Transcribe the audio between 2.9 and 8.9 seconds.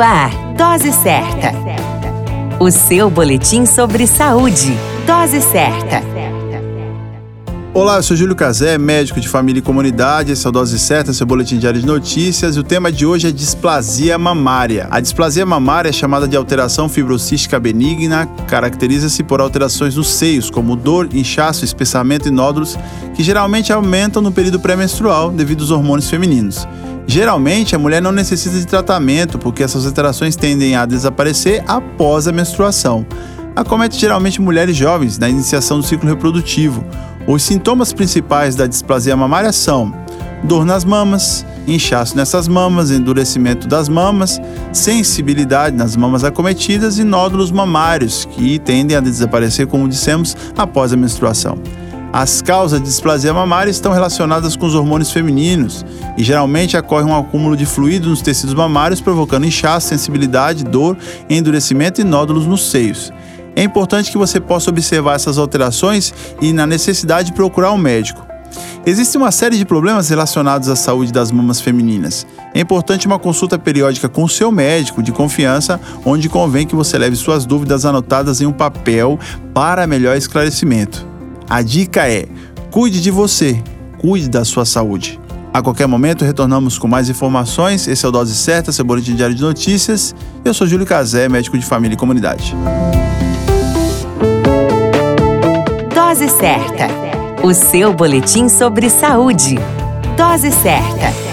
boletim sobre saúde. Dose Certa. Olá, eu sou Júlio Cazé,